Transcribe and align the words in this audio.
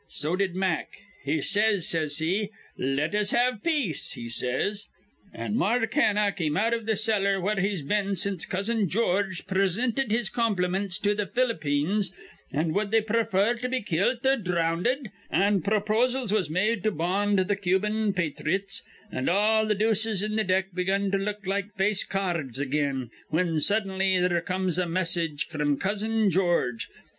So 0.09 0.35
did 0.35 0.55
Mack. 0.55 0.87
He 1.23 1.41
says, 1.43 1.87
says 1.87 2.17
he, 2.17 2.49
'Let 2.75 3.13
us 3.13 3.29
have 3.29 3.61
peace,' 3.63 4.13
he 4.13 4.29
says. 4.29 4.87
An' 5.31 5.55
Mark 5.55 5.93
Hanna 5.93 6.31
came 6.31 6.57
out 6.57 6.73
iv' 6.73 6.87
th' 6.87 6.97
cellar, 6.97 7.39
where 7.39 7.59
he's 7.61 7.83
been 7.83 8.15
since 8.15 8.47
Cousin 8.47 8.89
George 8.89 9.45
presinted 9.45 10.09
his 10.11 10.27
compliments 10.31 10.97
to 11.01 11.13
th' 11.13 11.31
Ph'lippines 11.35 12.11
an' 12.51 12.73
wud 12.73 12.89
they 12.89 13.01
prefer 13.01 13.53
to 13.53 13.69
be 13.69 13.79
kilt 13.83 14.25
or 14.25 14.37
dhrownded, 14.37 15.11
an' 15.29 15.61
pro 15.61 15.79
posals 15.79 16.31
was 16.31 16.49
made 16.49 16.81
to 16.83 16.89
bond 16.89 17.47
th' 17.47 17.61
Cubian 17.61 18.11
pathrites, 18.11 18.81
an' 19.11 19.29
all 19.29 19.67
th' 19.69 19.77
deuces 19.77 20.23
in 20.23 20.35
th' 20.35 20.47
deck 20.47 20.71
begun 20.73 21.11
to 21.11 21.19
look 21.19 21.45
like 21.45 21.75
face 21.75 22.03
car 22.03 22.39
rds 22.39 22.57
again, 22.57 23.11
whin 23.29 23.59
suddently 23.59 24.19
there 24.19 24.41
comes 24.41 24.79
a 24.79 24.87
message 24.87 25.45
fr'm 25.47 25.77
Cousin 25.77 26.31
George. 26.31 26.89